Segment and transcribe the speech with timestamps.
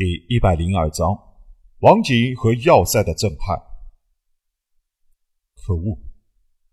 [0.00, 1.14] 第一百零二章：
[1.80, 3.54] 王级和要塞的震撼。
[5.54, 5.98] 可恶！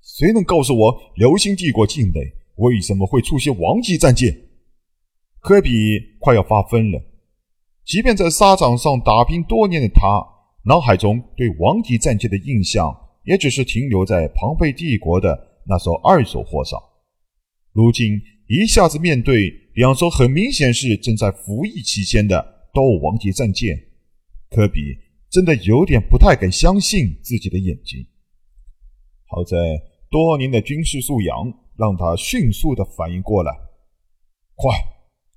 [0.01, 2.21] 谁能告诉我，流星帝国境内
[2.55, 4.33] 为什么会出现王级战舰？
[5.41, 5.69] 科比
[6.21, 7.01] 快要发疯了。
[7.83, 10.25] 即便在沙场上打拼多年的他，
[10.63, 16.79] 脑海中对王级战舰的印象也只是停留在庞贝帝国的那艘二手货上。
[17.73, 22.53] 如今一下子面对两艘很明显是正在服役期间的。
[22.77, 23.75] 斗王级战舰，
[24.51, 24.95] 科比
[25.31, 28.05] 真的有点不太敢相信自己的眼睛。
[29.25, 29.57] 好在
[30.11, 31.35] 多年的军事素养
[31.75, 33.51] 让他迅速的反应过来，
[34.53, 34.71] 快，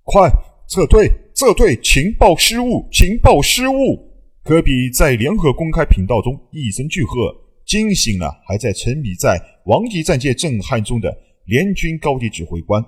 [0.02, 0.30] 快
[0.68, 1.74] 撤退，撤退！
[1.80, 4.12] 情报失误，情报失误！
[4.42, 7.34] 科比在联合公开频道中一声巨喝，
[7.64, 11.10] 惊醒了还在沉迷在王级战舰震撼中的
[11.46, 12.82] 联军高级指挥官。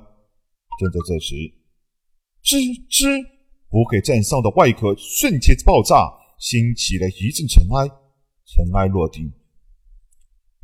[0.78, 1.34] 正在这时，
[2.44, 2.58] 吱
[2.90, 3.31] 吱。
[3.72, 5.96] 不给站上的外壳瞬间爆炸，
[6.38, 7.88] 掀起了一阵尘埃。
[8.44, 9.32] 尘埃落定，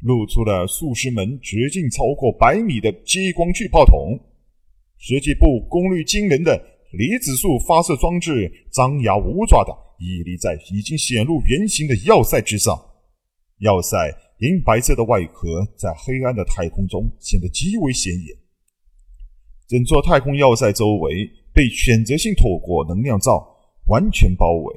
[0.02, 4.20] 露出了数十门直径超过百米的激光巨炮筒，
[4.98, 12.78] 十几部功率惊人的离子束发射装置张牙舞爪的屹立在已经显露原形的要塞之上。
[13.61, 13.96] 要塞
[14.40, 18.36] 银白色的外壳在黑暗的太空中显得极为显眼。
[19.66, 21.27] 整座太空要塞周围。
[21.59, 23.45] 被选择性透过能量罩
[23.89, 24.77] 完全包围，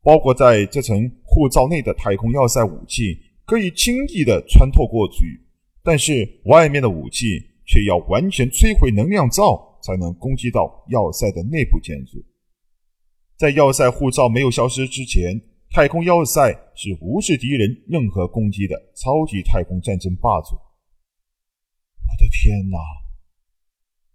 [0.00, 5.38] 包裹在这层护罩内的太空要塞武器可以轻易的穿透过去，
[5.82, 7.26] 但是外面的武器
[7.66, 12.24] 却要完全摧毁能量罩才能攻击到要塞的内部建筑。
[13.36, 15.38] 在要塞护罩没有消失之前，
[15.70, 20.54] 太空要塞是无视敌人任何攻击的超级太空战争霸主。
[20.54, 22.78] 我的天哪！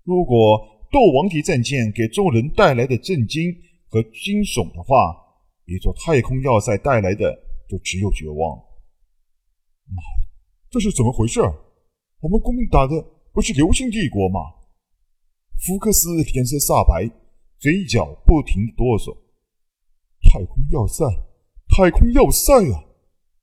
[0.04, 0.74] 如果……
[0.92, 3.54] 斗王级战舰给众人带来的震惊
[3.90, 5.16] 和惊悚的话，
[5.66, 7.38] 一座太空要塞带来的
[7.70, 8.58] 就只有绝望。
[9.88, 10.28] 妈的，
[10.70, 11.42] 这是怎么回事？
[12.22, 12.94] 我们攻打的
[13.34, 14.40] 不是流星帝国吗？
[15.66, 17.10] 福克斯脸色煞白，
[17.60, 19.16] 嘴角不停哆嗦。
[20.30, 21.06] 太空要塞，
[21.76, 22.84] 太空要塞啊！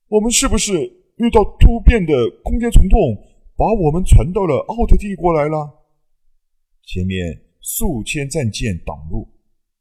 [0.09, 0.73] 我们是不是
[1.17, 2.99] 遇到突变的空间虫洞，
[3.55, 5.82] 把我们传到了奥特帝国来了？
[6.85, 9.27] 前面数千战舰挡路，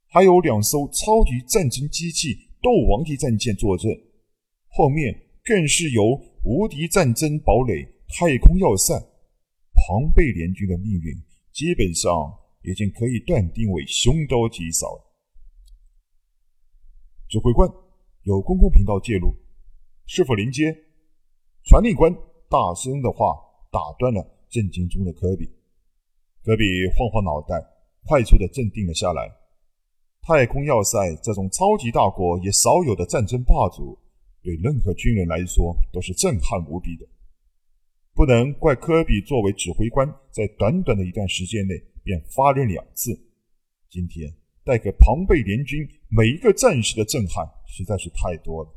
[0.08, 3.90] 还有两艘超级战争机器斗王级战舰坐镇，
[4.68, 5.12] 后面
[5.44, 8.94] 更是由无敌战争堡垒太空要塞。
[9.74, 11.12] 庞贝联军的命运
[11.50, 12.10] 基本上
[12.62, 14.86] 已经可以断定为凶多吉少。
[17.28, 17.68] 指挥官，
[18.22, 19.34] 有公共频道介入，
[20.06, 20.72] 是否连接？
[21.64, 22.14] 传令官
[22.48, 23.34] 大声的话
[23.72, 25.61] 打断了震惊中的科比。
[26.44, 26.64] 科比
[26.96, 27.54] 晃晃脑袋，
[28.04, 29.30] 快速的镇定了下来。
[30.22, 33.96] 太空要塞这种超级大国也少有的战争霸主，
[34.42, 37.06] 对任何军人来说都是震撼无比的。
[38.12, 43.16] 不能怪科比作为指挥官，在短短的一段时间内便发人两次。
[43.88, 44.28] 今天
[44.64, 48.70] 带给庞贝联军每一个战士的震撼实在是太多了。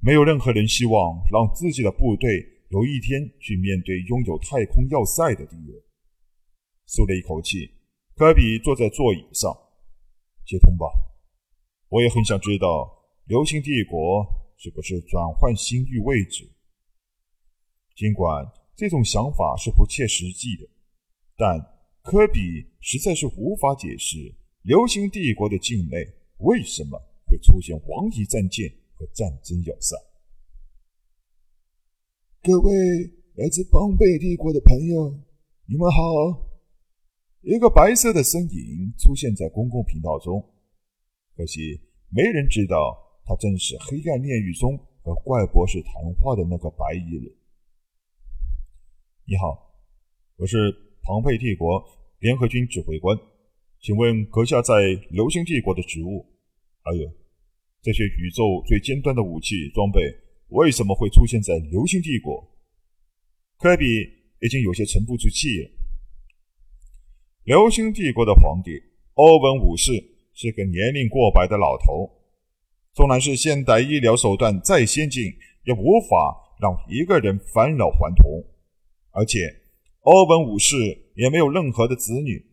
[0.00, 5.82] 没有任何人希望让自己的部队有一天去面对拥有太空要塞的敌人。
[6.86, 7.70] 舒了一口气，
[8.14, 9.52] 科比坐在座椅上，
[10.46, 10.86] 接通吧。
[11.88, 14.24] 我也很想知道流星帝国
[14.56, 16.48] 是不是转换星域位置。
[17.96, 18.44] 尽管
[18.76, 20.68] 这种想法是不切实际的，
[21.36, 21.58] 但
[22.02, 22.40] 科比
[22.80, 26.06] 实在是无法解释流星帝国的境内
[26.38, 26.96] 为什么
[27.26, 29.96] 会出现王级战舰和战争要塞。
[32.42, 32.72] 各位
[33.34, 35.18] 来自邦贝帝国的朋友，
[35.66, 36.45] 你们好。
[37.46, 40.44] 一个白色的身影出现在公共频道中，
[41.36, 41.80] 可惜
[42.10, 42.76] 没人知道
[43.24, 47.32] 他正是黑暗炼狱中和怪博士谈话的那个白衣人。
[49.26, 49.78] 你好，
[50.38, 50.74] 我是
[51.04, 51.80] 庞贝帝国
[52.18, 53.16] 联合军指挥官，
[53.78, 54.74] 请问阁下在
[55.10, 56.26] 流星帝国的职务？
[56.82, 57.08] 还有，
[57.80, 60.00] 这些宇宙最尖端的武器装备
[60.48, 62.42] 为什么会出现在流星帝国？
[63.56, 63.84] 科比
[64.40, 65.70] 已经有些沉不住气了。
[67.46, 68.72] 流星帝国的皇帝
[69.14, 69.92] 欧文五世
[70.34, 72.10] 是个年龄过百的老头，
[72.92, 75.22] 纵然是现代医疗手段再先进，
[75.62, 78.42] 也无法让一个人返老还童。
[79.12, 79.38] 而且，
[80.00, 80.74] 欧文五世
[81.14, 82.44] 也没有任何的子女，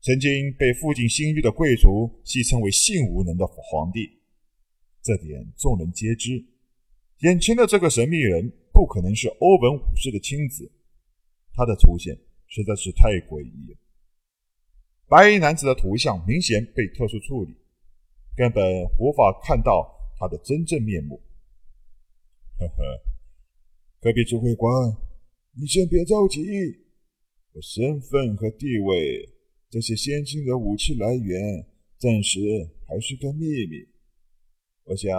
[0.00, 4.08] 曾经被父亲星域的贵族戏称为“性无能的皇帝”，
[5.02, 6.40] 这点众人皆知。
[7.22, 10.70] 眼前的这个神秘人不可能是欧文五世的亲子，
[11.52, 12.16] 他的出现
[12.46, 13.76] 实在是太诡异了。
[15.10, 17.52] 白衣男子的图像明显被特殊处理，
[18.36, 18.62] 根本
[18.96, 21.20] 无法看到他的真正面目。
[22.60, 23.02] 呵呵，
[24.00, 24.72] 隔壁指挥官，
[25.58, 26.46] 你先别着急，
[27.54, 29.28] 我身份和地位，
[29.68, 31.66] 这些先进的武器来源，
[31.98, 32.38] 暂时
[32.86, 33.84] 还是个秘密。
[34.84, 35.10] 我想，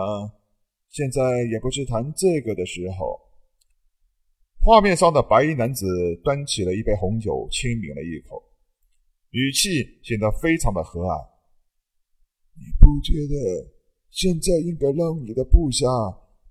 [0.88, 3.20] 现在也不是谈这个的时候。
[4.62, 5.86] 画面上的白衣男子
[6.24, 8.42] 端起了一杯红酒，轻抿了一口，
[9.32, 11.30] 语气显得非常的和蔼。
[12.54, 13.72] 你不觉得
[14.10, 15.88] 现在应该让你的部下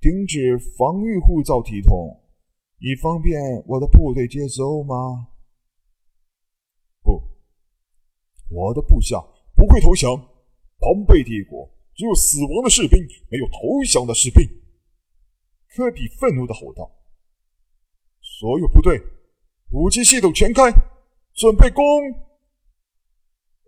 [0.01, 2.19] 停止防御护照体统，
[2.79, 5.29] 以方便我的部队接收吗？
[7.03, 7.23] 不，
[8.49, 9.19] 我的部下
[9.55, 10.17] 不会投降。
[10.79, 12.99] 庞贝帝国只有死亡的士兵，
[13.31, 14.43] 没有投降的士兵。
[15.69, 16.91] 科比愤怒的吼道。
[18.23, 18.99] 所有部队，
[19.71, 20.73] 武器系统全开，
[21.35, 21.85] 准备攻！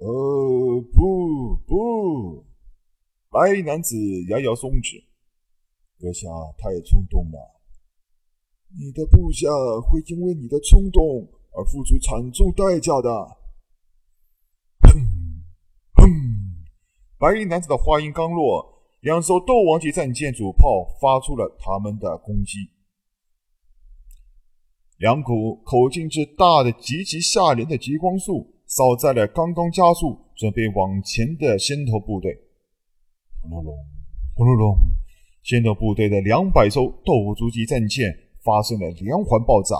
[0.05, 2.45] 呃，不不，
[3.31, 3.97] 白衣男子
[4.29, 4.97] 摇摇松指，
[6.01, 6.27] 阁下
[6.59, 7.61] 太冲动了，
[8.77, 9.47] 你的部下
[9.81, 13.09] 会因为你的冲动而付出惨重代价的。
[14.81, 14.91] 砰
[15.95, 16.11] 砰！
[17.17, 22.59] 白衣男子的话音刚落，两艘斗王级战舰主炮发出了他们的攻击。
[24.99, 32.35] 两股口径之大的、极其吓人的激光束扫在了刚刚加速、准备往前的先头部队。
[33.43, 33.77] 轰隆隆，
[34.35, 34.79] 轰隆隆，
[35.43, 38.11] 先头部队的两百艘斗族级战舰
[38.43, 39.77] 发生了连环爆炸，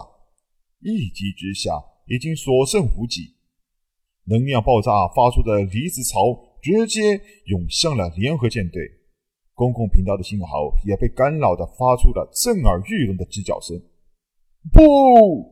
[0.81, 1.73] 一击之下
[2.07, 3.35] 已经所剩无几。
[4.27, 6.21] 能量爆炸发出的离子潮
[6.61, 8.83] 直接涌向了联合舰队，
[9.55, 13.75] 公共频道的信号也被干扰的发出了震耳欲聋的鸡叫声。
[14.71, 15.51] 不！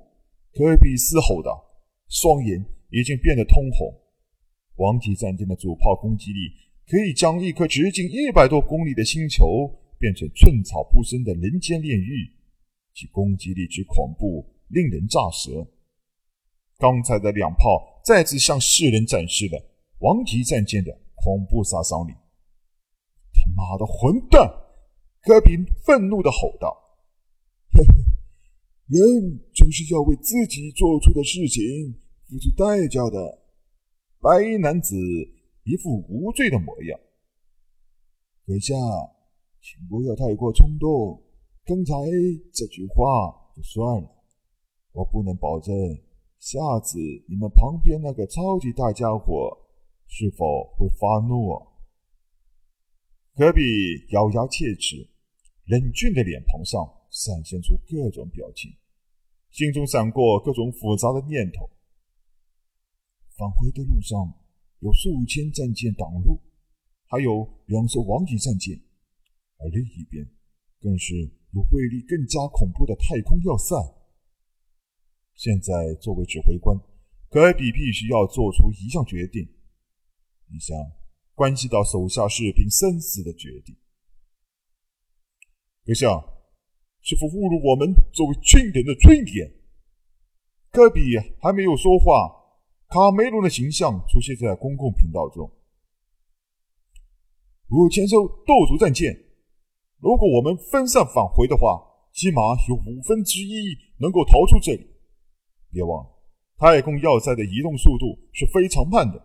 [0.52, 1.64] 科比嘶吼道，
[2.10, 3.92] 双眼已经变得通红。
[4.76, 6.38] 王级战舰的主炮攻击力
[6.86, 12.32] 可以将一颗直径一百多公里的星球变成寸草不生的人间炼狱，
[12.94, 15.66] 其攻击力之恐怖令人咋舌。
[16.78, 19.62] 刚才的两炮再次向世人展示了
[19.98, 22.12] 王级战舰的恐怖杀伤力。
[23.32, 24.50] 他妈的混蛋！
[25.22, 25.54] 科比
[25.84, 26.74] 愤怒地吼道。
[28.88, 31.99] 人总是要为自己做出的事情
[32.30, 33.42] 付出代价的。
[34.20, 34.94] 白衣男子
[35.64, 37.00] 一副无罪的模样。
[38.46, 38.74] 阁下，
[39.60, 41.20] 请不要太过冲动。
[41.64, 41.92] 刚才
[42.52, 43.04] 这句话
[43.56, 44.08] 就算了，
[44.92, 45.74] 我不能保证
[46.38, 46.98] 下次
[47.28, 49.50] 你们旁边那个超级大家伙
[50.06, 51.50] 是否会发怒。
[53.34, 53.60] 科比
[54.10, 55.08] 咬牙切齿，
[55.66, 56.80] 冷峻的脸庞上
[57.10, 58.70] 闪现出各种表情。
[59.50, 61.68] 心中闪过各种复杂的念头。
[63.40, 64.18] 返回的路上
[64.80, 66.38] 有数千战舰挡路，
[67.06, 68.78] 还有两艘王级战舰，
[69.56, 70.28] 而另一边
[70.78, 71.14] 更是
[71.52, 73.74] 有威力更加恐怖的太空要塞。
[75.32, 75.72] 现在
[76.02, 76.76] 作为指挥官，
[77.30, 79.48] 科比必须要做出一项决定，
[80.50, 80.76] 一项
[81.34, 83.74] 关系到手下士兵生死的决定。
[85.86, 86.06] 阁下。
[87.02, 89.50] 是否侮辱我们作为军人的尊严？
[90.70, 92.39] 科比还没有说话，
[92.90, 95.48] 卡梅隆的形象出现在公共频道中。
[97.68, 99.14] 五千艘斗族战舰，
[100.00, 101.80] 如果我们分散返回的话，
[102.12, 104.84] 起码有五分之一能够逃出这里。
[105.70, 106.10] 别忘了，
[106.58, 109.24] 太空要塞的移动速度是非常慢的，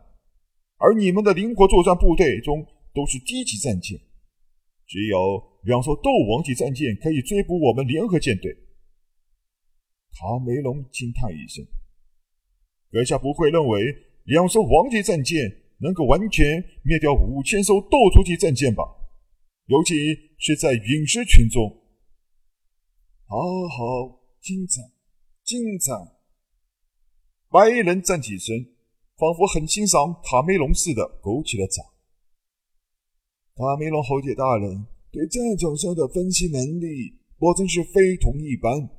[0.78, 2.64] 而你们的灵活作战部队中
[2.94, 4.00] 都是低级战舰，
[4.86, 5.56] 只有。
[5.66, 8.56] 两艘斗王级战舰可以追捕我们联合舰队。
[10.12, 11.66] 卡梅隆惊叹一声
[12.96, 18.84] ：“阁下不会认为两艘王级战舰能够完全灭掉五千艘斗族级战舰吧？
[19.66, 19.94] 尤其
[20.38, 21.68] 是在陨石群中。”
[23.28, 23.36] 好
[23.68, 24.82] 好，精彩，
[25.44, 25.92] 精彩！
[27.50, 28.56] 白衣人站起身，
[29.18, 31.84] 仿佛很欣赏卡梅隆似的，鼓起了掌。
[33.56, 34.88] 卡梅隆侯爵大人。
[35.12, 38.90] 对战场上的分析能力，果真是非同一般。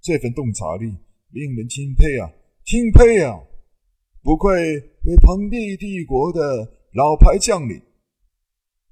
[0.00, 0.94] 这份洞察力
[1.30, 2.32] 令人钦佩啊，
[2.64, 3.38] 钦佩啊！
[4.22, 4.50] 不愧
[5.04, 6.72] 为庞贝帝国的。
[6.94, 7.76] 老牌将领。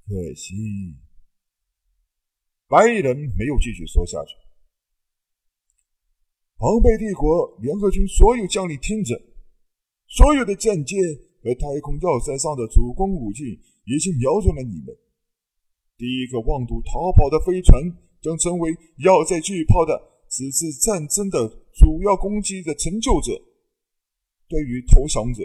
[0.08, 0.56] 可惜，
[2.66, 4.34] 白衣人没有继续说下去。
[6.58, 9.14] 庞贝帝国联合军所有将领听着，
[10.08, 10.56] 所有的。
[10.56, 10.98] 战舰
[11.44, 12.66] 和太空要塞上的。
[12.66, 14.92] 主攻武器已经瞄准了你们。
[15.96, 17.38] 第一个妄图逃跑的。
[17.38, 17.80] 飞船
[18.20, 19.94] 将成为要塞巨炮的。
[20.28, 21.48] 此次战争的。
[21.78, 22.74] 主要攻击的。
[22.74, 23.40] 成就者。
[24.52, 25.42] 对于投降者，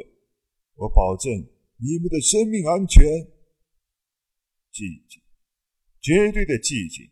[0.76, 1.32] 我保证
[1.78, 3.02] 你们的生命安全。
[4.74, 5.24] 寂静，
[6.02, 7.10] 绝对的寂静。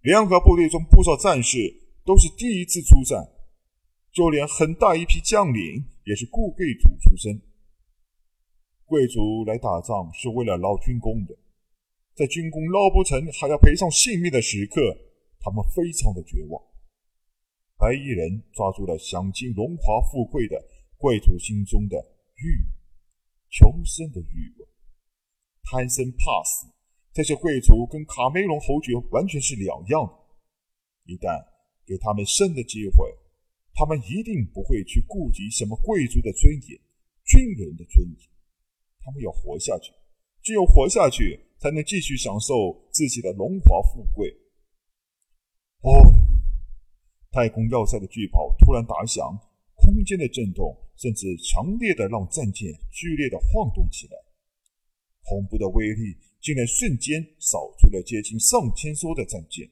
[0.00, 1.56] 联合部队中不少战士
[2.04, 3.22] 都是第一次出战，
[4.10, 7.40] 就连很大一批将领也是顾贵族出身。
[8.84, 11.38] 贵族来打仗是为了捞军功的，
[12.16, 14.82] 在军功捞不成还要赔上性命的时刻，
[15.38, 16.60] 他们非常的绝望。
[17.78, 20.56] 白衣人抓住了享尽荣华富贵的
[21.02, 21.96] 贵族心中的
[22.36, 22.70] 欲望，
[23.50, 24.68] 求生的欲望，
[25.64, 26.68] 贪生怕死。
[27.12, 31.12] 这些贵族跟卡梅隆侯爵完全是两样的。
[31.12, 31.44] 一旦
[31.84, 33.12] 给他们生的机会，
[33.74, 36.80] 他们一定不会去顾及什么贵族的尊严、
[37.26, 38.30] 军人的尊严。
[39.00, 39.92] 他们要活下去，
[40.40, 44.30] 只有活下去，才能继续享受自己的荣华富贵。
[45.80, 45.90] 哦，
[47.32, 49.36] 太空要塞的巨炮突然打响，
[49.74, 54.16] 空间的震动甚至强烈的让战舰剧烈的晃动起来，
[55.24, 56.18] 恐怖的威力。
[56.42, 59.70] 竟然瞬间扫出了接近上千艘的战舰。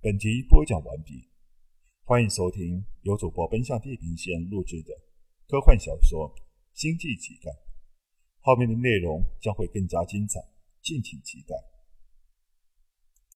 [0.00, 1.28] 本集播讲完毕，
[2.04, 4.94] 欢迎收听由主播奔向地平线录制的
[5.48, 6.32] 科幻小说
[6.72, 7.50] 《星际乞丐》，
[8.38, 10.38] 后面的内容将会更加精彩，
[10.82, 11.56] 敬请期待。